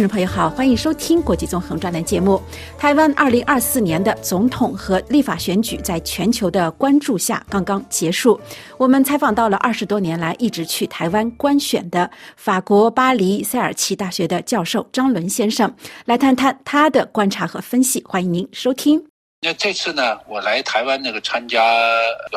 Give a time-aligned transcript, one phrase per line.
[0.00, 2.42] 听众朋友好，欢迎收听国际纵横专栏节目。
[2.78, 8.40] 台湾二零二四年的总统和立法选举在全球的关注下刚刚结束。
[8.78, 15.70] 我们采访到了二十多年来一直去台湾观选的法国巴黎塞尔奇大学的教授张伦先生，
[16.06, 18.02] 来谈谈他的观察和分析。
[18.08, 19.04] 欢迎您收听。
[19.42, 21.62] 那这次呢，我来台湾那个参加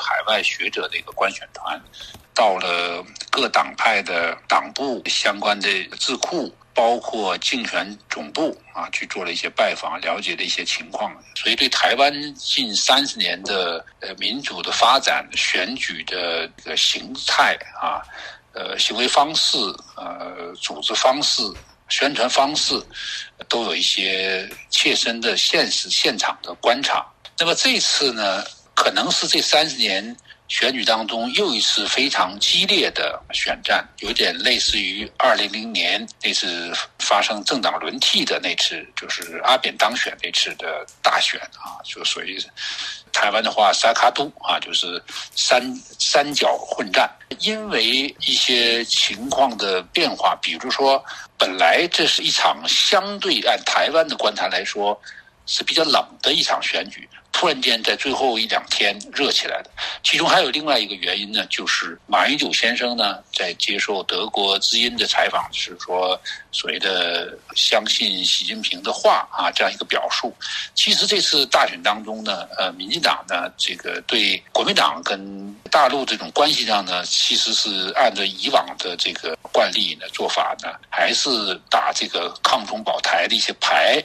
[0.00, 1.80] 海外学者的一个观选团，
[2.34, 5.68] 到了各党派的党部相关的
[6.00, 6.52] 智库。
[6.74, 18.00] 包括竞选总部啊，去做了一些拜访，了解了一些情况，所以对台湾近三十年的呃民主的发展、选举的这个形态啊、
[18.54, 19.56] 呃行为方式、
[19.96, 21.42] 呃组织方式、
[21.88, 22.74] 宣传方式，
[23.48, 27.06] 都有一些切身的现实现场的观察。
[27.38, 28.42] 那么这次呢，
[28.74, 30.16] 可能是这三十年。
[30.52, 42.38] 选举当中又一次非常激烈的选战，有点类似于二零零年那次发生政党轮替的那次，就是阿扁当选那次的大选啊，就属于
[43.14, 45.02] 台湾的话三卡都啊，就是
[45.34, 47.10] 三三角混战。
[47.38, 51.02] 因为一些情况的变化，比如说
[51.38, 55.00] 本来这是一场相对按台湾的观察来说
[55.46, 57.08] 是比较冷的一场选举。
[57.32, 59.70] 突然间，在最后一两天热起来的，
[60.04, 66.20] 其中还有另外一个原因呢，就是马英九先生呢在接受德国之音的采访时说，
[66.52, 70.32] 所谓的相信习近平的话啊，这样一个表述。
[70.74, 81.28] 其实这次大选当中呢，呃，民进党呢，这个对国民党跟大陆这种关系上呢，其实是按照以往的这个惯例呢做法呢，还是
[81.68, 84.00] 打这个抗中保台的一些牌。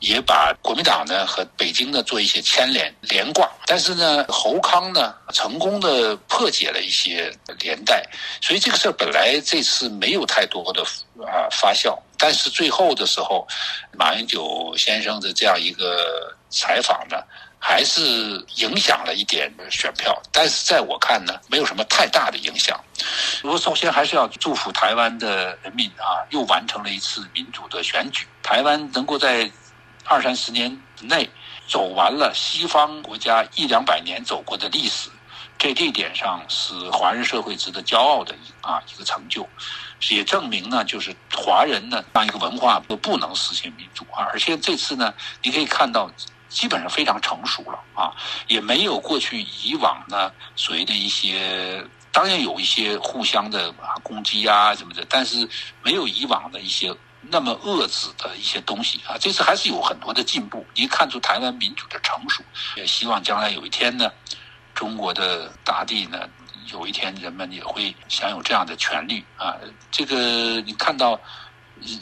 [0.00, 8.02] 也把国民党呢和北京呢做一些牵连连挂，但是呢，侯康呢成功的破解了一些连带，
[8.40, 10.82] 所以这个事儿本来这次没有太多的
[11.24, 13.46] 啊发酵，但是最后的时候，
[13.92, 17.16] 马英九先生的这样一个采访呢，
[17.58, 18.02] 还是
[18.56, 22.78] 影响了一点选票，但是在我看呢，没有什么太大的影响。
[23.42, 29.50] 我首先还是要祝福台湾的人民啊，又完成了一次民主的选举，台湾能够在。
[30.06, 31.28] 二三十年内
[31.70, 35.08] 走完了西方国家一两百年走过的历史，
[35.56, 39.48] 在这一点上是华人社会值得骄傲的啊一个成就，
[40.10, 45.14] 也证明呢，就是华人呢当一个文化都不能实现民主啊，而且这次呢，
[45.44, 46.10] 你可以看到
[46.48, 48.10] 基本上非常成熟了啊，
[48.48, 55.48] 也没有过去以往呢所谓的一些，当然有一些互相的啊攻击啊什么的，但是
[55.84, 56.92] 没有以往的一些。
[57.22, 60.64] 那么遏制的一些东西啊，这次还是有很多的进步。
[60.74, 62.42] 你看出台湾民主的成熟，
[62.76, 64.10] 也希望将来有一天呢，
[64.74, 66.28] 中国的大地呢，
[66.72, 69.54] 有一天人们也会享有这样的权利啊。
[69.90, 71.20] 这个你看到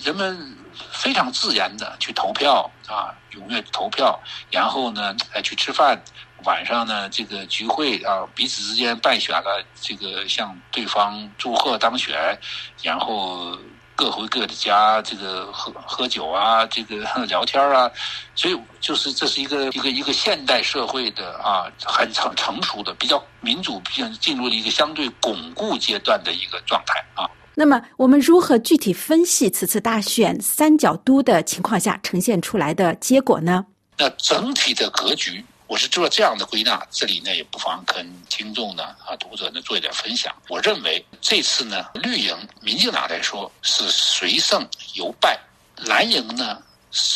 [0.04, 0.56] 人们
[0.92, 4.18] 非常自然的去投票啊，踊跃投票，
[4.52, 6.00] 然后呢，哎去吃饭，
[6.44, 12.38] 晚上呢，这个聚会啊，彼此之间拜选了，这个向对方祝贺当选，
[12.82, 13.58] 然后。
[13.98, 17.90] 各回各的家，这个喝喝酒啊，这个聊天啊，
[18.36, 27.28] 所以就是这是一个一个一个现代社会的啊，很成成熟的、比较民主、比较进入了一个相对巩固阶段的一个状态啊。
[27.56, 33.66] 那么，我们如何具体分析此次大选三角都的情况下呈现出来的结果呢？
[33.96, 35.44] 那整体的格局。
[35.68, 40.34] 我是做了这样的归纳，这里呢也不妨跟听众呢啊读者呢做一点分享。
[40.48, 45.38] 我认为这次呢绿营民进党来说是随胜犹败，
[45.76, 46.62] 蓝营呢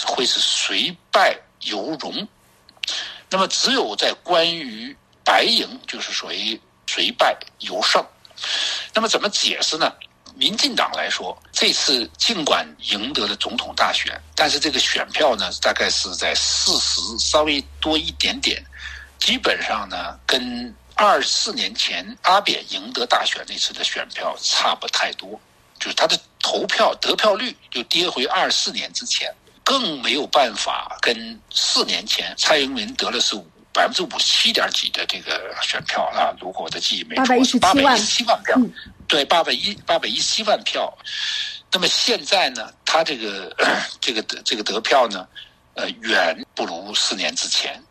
[0.07, 2.29] 会是随败犹荣。
[3.31, 8.05] 那么只有在关于白营就是属于随败犹胜。
[8.93, 9.91] 那么怎么解释呢？
[10.35, 18.61] 民进党来说，这次尽管赢得了总统大选，但是这个选票呢，大概是在四十稍微多一点点，
[19.21, 25.41] 基本上呢，跟二四年前阿扁赢得大选那次的选票差不太多，
[25.79, 29.33] 就是他的投票得票率就跌回二四年之前，
[29.63, 38.57] 更没有办法跟四年前蔡英文得了是五百分之五十七点几的这个选票啊，如果我的记忆没错，是八百一十七万票。
[38.59, 38.69] 嗯
[39.09, 40.91] 对，八百一八百一十七万票，
[41.73, 43.51] 那么现在呢，他这个
[44.01, 45.27] 这个这个得票呢，
[45.75, 47.83] 呃，远不如四年之前。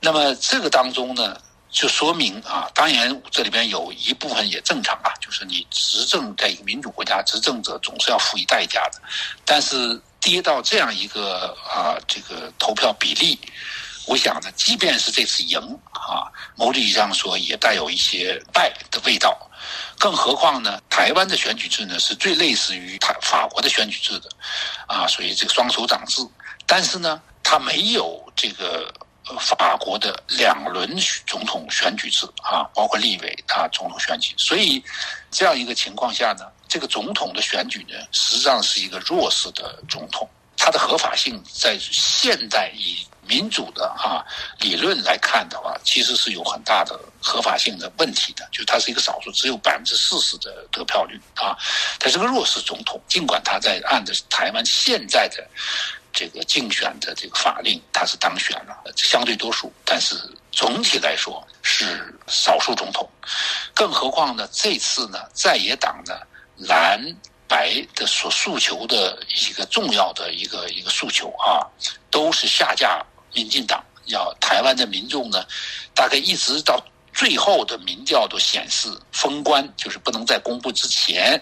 [0.00, 1.40] 那么这个当中呢，
[1.70, 9.00] 就说明啊，当然这里边有一部分也正常啊，就是你执政在一个民主国家，执政者总是要付一代价的。
[9.46, 13.38] 但是跌到这样一个啊，这个投票比例，
[14.06, 15.58] 我想呢，即便是这次赢
[15.92, 19.36] 啊，某种意义上说也带有一些败的味道。
[19.98, 24.28] 更何况呢，台湾的选举制呢是最类似于台法国的选举制的，
[24.86, 26.20] 啊，属于这个双首长制。
[26.66, 28.92] 但是呢，它没有这个
[29.40, 30.94] 法国的两轮
[31.26, 34.34] 总统选举制啊，包括立委啊总统选举。
[34.36, 34.84] 所以
[35.30, 40.28] 这样一个情况下呢，这个总统的选举呢，实际上是一个弱势的总统，
[40.58, 44.24] 它的合法性在现代以民主的啊
[44.60, 48.48] 理论来看的话，其实是有很大的合法性的问题的。
[48.52, 51.56] 就他是一个少数，只有百分之四十的得票率啊，
[51.98, 53.00] 他是个弱势总统。
[53.08, 55.46] 尽管他在按照台湾现在的
[56.12, 60.14] 这个竞选的这个法令，他是当选了相对多数，但是
[60.52, 63.08] 总体来说是少数总统。
[63.74, 66.14] 更何况呢，这次呢，在野党呢
[66.56, 67.00] 蓝。
[67.46, 71.60] 白的所诉求的一个重要的一个一个诉求啊，
[72.10, 73.84] 都是下架民进党。
[74.06, 75.46] 要台湾的民众呢，
[75.94, 76.78] 大概一直到
[77.14, 81.40] 最后的民调都显示封关，就是不能再公布之前，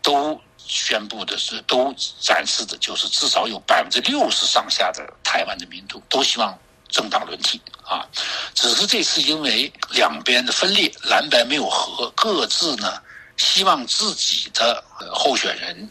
[0.00, 6.56] 都宣布的是都展示的就是至少有百分之六十上下的台湾的民众都希望
[6.88, 8.06] 政党轮替啊。
[8.54, 13.02] 只是这次因为两边的分裂，蓝白没有合，各自呢。
[13.36, 14.82] 希望自己的
[15.12, 15.90] 候选人，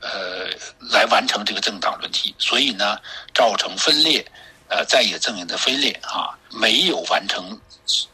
[0.00, 0.48] 呃，
[0.90, 2.98] 来完成这个政党轮替，所以呢，
[3.34, 4.26] 造成分裂，
[4.68, 7.58] 呃，在野阵营的分裂啊，没有完成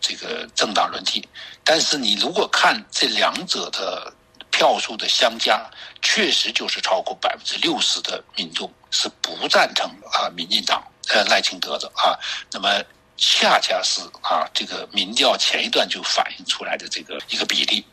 [0.00, 1.26] 这个政党轮替。
[1.64, 4.12] 但是你如果看这两者的
[4.50, 5.64] 票数的相加，
[6.00, 12.18] 确实就是超过百分之六十的民众是不赞成啊，民进党呃赖清德的啊，
[12.52, 12.68] 那么。
[13.16, 17.84] 恰恰是啊，这个民调前一段就反映出来的这个一个比例。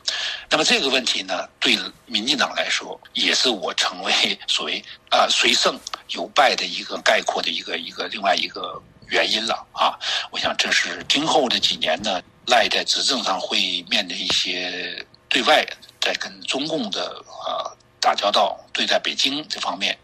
[0.49, 4.13] 那么这个问题呢，对民进党来说，也是我成为
[4.47, 5.79] 所谓啊谁胜
[6.09, 9.93] 犹败的一个概括的一个一个另外一个原因了啊。
[10.31, 15.63] 我想这是今后的几年呢，赖在执政上会面临一些对外
[16.01, 17.69] 在跟中共的啊
[17.99, 19.95] 打交道，对待北京这方面，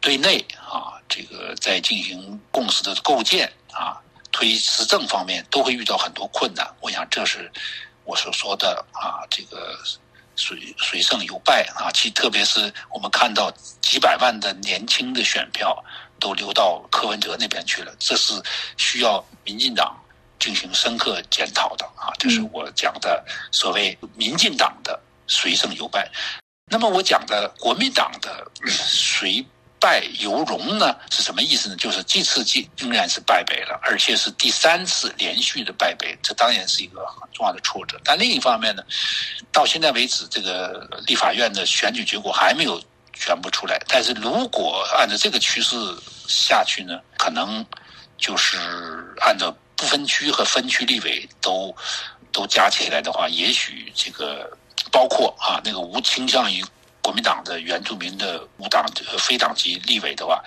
[0.00, 3.96] 对内啊这个在进行共识的构建啊。
[4.32, 7.50] 推施政方面都会遇到很多困难，我想这是
[8.04, 9.76] 我所说的啊，这个
[10.36, 11.90] 水水胜犹败啊。
[11.92, 15.84] 其特别是我们看到几百万的年轻的选票
[16.18, 18.40] 都流到柯文哲那边去了，这是
[18.76, 19.96] 需要民进党
[20.38, 22.12] 进行深刻检讨的啊。
[22.18, 26.10] 这是我讲的所谓民进党的水胜犹败。
[26.72, 29.44] 那么我讲的国民党的 谁
[29.80, 31.76] 败犹荣呢是什么意思呢？
[31.76, 37.98] 就是这次既仍然是败北了，而且是第三次连续的败北，这当然是一个很重要的挫折。
[38.04, 38.82] 但另一方面呢，
[39.50, 42.78] 到现在为止，这个立法院的选举结果还没有
[43.14, 43.80] 宣布出来。
[43.88, 45.76] 但是如果按照这个趋势
[46.28, 47.64] 下去呢，可能
[48.18, 48.58] 就是
[49.22, 51.74] 按照不分区和分区立委都
[52.30, 54.54] 都加起来的话，也许这个
[54.92, 56.62] 包括啊那个无倾向于。
[57.02, 60.42] 国民党的原住民的无党和非党籍立委的话，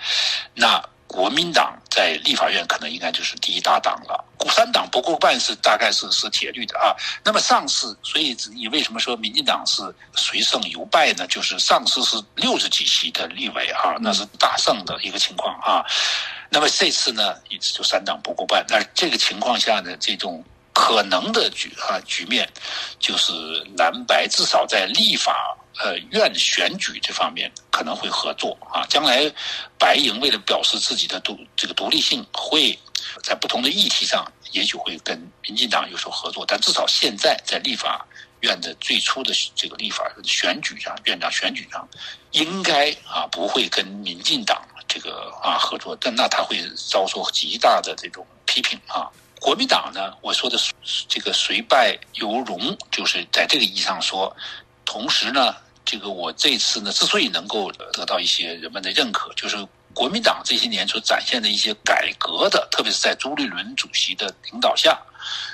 [0.54, 4.24] 那国民党在立法院可能应该就是第一大党了。
[4.50, 6.94] 三党不过半是大概是是铁律的啊。
[7.24, 9.82] 那么上次，所以你为什么说民进党是
[10.14, 11.26] 随胜犹败呢？
[11.26, 15.84] 就是上次是六十几席的立委啊，那是大胜的一个情况啊。
[16.50, 18.64] 那么这次呢，一直就三党不过半。
[18.68, 22.46] 那这个情况下呢，这种可能的局啊局面，
[22.98, 23.32] 就是
[23.78, 25.56] 蓝白至少在立法。
[25.76, 28.86] 呃，院选举这方面可能会合作啊。
[28.88, 29.28] 将来
[29.76, 32.78] 白营为了表示自己的独这个独立性，会
[33.24, 36.44] 在不同的议题上，也许会跟民进党有所合作。
[36.46, 38.06] 但至少现在在立法
[38.42, 41.88] 院的最初的这个立法选举上，院长选举上，
[42.30, 45.98] 应该啊不会跟民进党这个啊合作。
[46.00, 49.10] 但那他会遭受极大的这种批评啊。
[49.44, 50.58] 国民党呢，我说的
[51.06, 54.34] 这个谁败犹荣，就是在这个意义上说。
[54.86, 59.56] 同时呢，这个我这次呢，之所以能够得到一些人们的认可，就是
[59.92, 64.98] 国民党这些年所展现的一些改革的，特别是在朱立伦主席的领导下，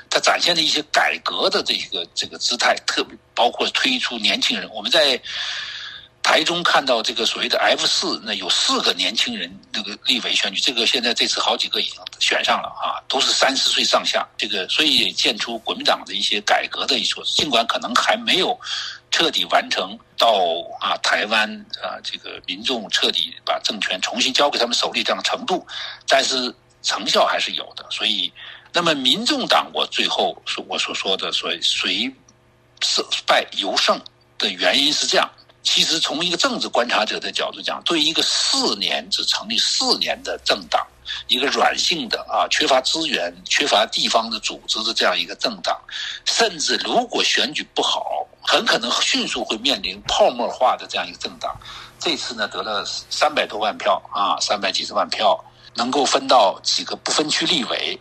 [0.09, 5.21] 他展现的一些改革的这个这个姿态，特别包括推出年轻人，我们在。
[6.31, 14.25] 台中看到这个所谓的 F 四，那有四个年轻人那个立委选举，这个现在这次好几个已经选上了啊，都是三十岁上下。
[14.39, 18.57] 这个所以也见出国民党的一些改革的一说，尽管可能还没有
[19.11, 20.29] 彻底完成到
[20.79, 21.51] 啊台湾
[21.83, 25.67] 啊这个民众彻底把政权重新交给他们手里这样的程度，
[26.07, 27.85] 但是成效还是有的。
[27.91, 28.33] 所以，
[28.73, 32.09] 那么民众党我最后说我所说的所谓谁
[32.83, 34.01] 胜败犹胜
[34.39, 35.29] 的原因是这样。
[35.63, 40.87] 其实从一个政治观察者的角度讲，对于一个四年只成立四年的政党，
[41.29, 45.79] 一个软性的啊，缺乏资源、缺乏地方的组织的这样一个政党，
[46.25, 51.55] 甚至如果选举不好，很可能迅速会面临泡沫化的这样一个政党。
[51.99, 55.39] 这次呢，得了三百多万票啊，三百几十万票，
[55.75, 58.01] 能够分到几个不分区立委，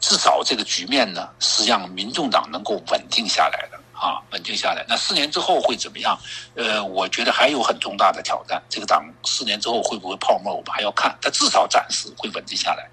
[0.00, 3.78] 至少这个局面呢，是让民众党能够稳定下来的。
[4.00, 4.82] 啊，稳定下来。
[4.88, 6.18] 那四年之后会怎么样？
[6.54, 8.60] 呃，我觉得还有很重大的挑战。
[8.70, 11.14] 这个党四年之后会不会泡沫，我们还要看。
[11.20, 12.88] 但至少暂时会稳定下来。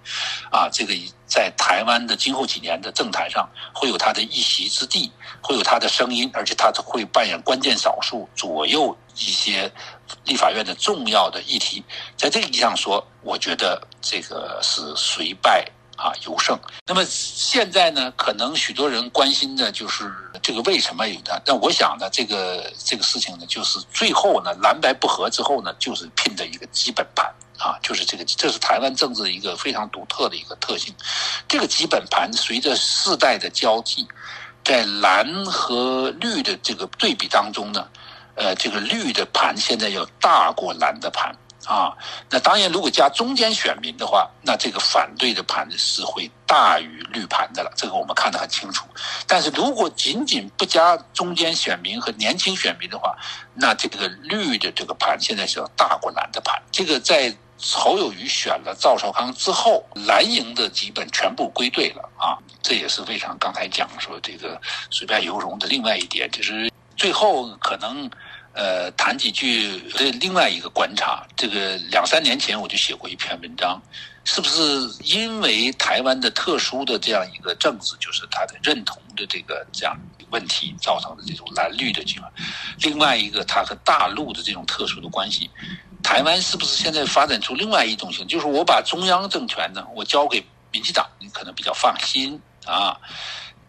[0.52, 0.94] 啊，这个
[1.26, 5.10] 在台湾的今后几年的政坛上会有他的一席之地，
[5.42, 9.72] 会有他的声音，而且他会扮演关键少数，左右一些
[10.26, 11.82] 立法院的重要的议题。
[12.18, 15.66] 在这个意义上说，我觉得这个是虽败。
[15.98, 16.56] 啊，尤胜。
[16.86, 21.42] 那么现在呢，可能许多人关心的就是这个为什么有的？
[21.46, 27.26] 那我想呢，这个这个事情呢，就是最后呢，蓝白不合之后呢，就是拼的一个基本盘
[27.58, 30.94] 啊，就是这个，这是台湾政治一个非常独特的一个特性。
[31.48, 34.08] 这个基本盘随着世代的交替，
[34.64, 37.88] 在蓝和绿的这个对比当中呢，
[38.36, 41.36] 呃，这个绿的盘现在要大过蓝的盘。
[41.68, 41.92] 啊，
[42.30, 48.86] 那当然，如果加中间选民的话，那这个反对的盘是会大于绿盘的了，这个我们看得很清楚。
[49.28, 53.14] 但是如果仅仅不加中间选民和年轻选民的话，
[53.54, 56.58] 那这个绿的这个盘现在是要大过蓝的盘。
[56.72, 64.58] 这个在侯友宜选了赵少康之后，蓝营的基本全部归队了啊，这也是非常刚才讲说这个
[64.90, 68.10] 虽败犹荣的另外一点，就是最后可能。
[68.58, 73.80] 呃，谈几句对另外一个观察，这个两三年前我就写过一篇文章，
[74.24, 74.62] 是不是
[75.04, 79.96] 因为台湾的特殊的这样一个政治，就是他的认同的这个这样
[80.32, 82.34] 问题造成的这种蓝绿的情况？
[82.80, 85.48] 另外一个，它和大陆的这种特殊的关系，
[86.02, 88.26] 台湾是不是现在发展出另外一种性？
[88.26, 92.98] 就是我把中央政权呢，我交给民进党，你可能比较放心啊，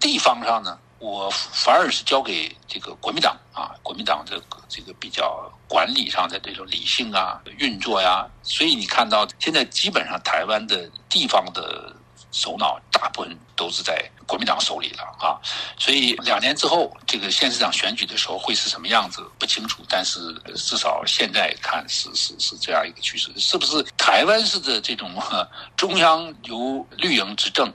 [0.01, 0.79] 地方上呢？
[0.99, 11.95] 我反而是交给这个国民党啊，国民党这个这个比较管理上的这种理性啊运作呀，所以你看到现在基本上台湾的地方的
[12.33, 15.39] 首脑大部分都是在国民党手里了啊，
[15.79, 25.11] 所以两年之后这个县市长选举的时候会是什么样子不清楚，但是至少现在看是是是这样一个趋势，是不是台湾式的这种
[25.77, 27.73] 中央由绿营执政？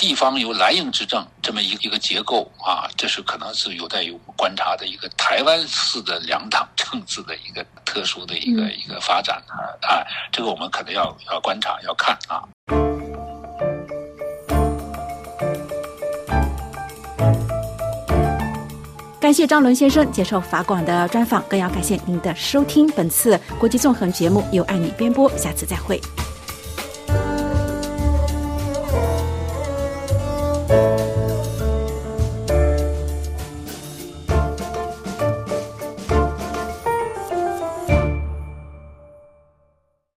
[0.00, 10.02] 地方由蓝营执政这么一个一个结构啊，这是可能是有待于我们观察的一个台湾式的两党政治的一个特殊的一个一个发展啊啊，
[10.32, 12.40] 这个我们可能要要观察要看啊。
[19.20, 22.88] 感谢张伦先生接受法广的专访，更要感谢您的收听。
[22.92, 26.00] 本次国际纵横节目由爱你编播，下次再会。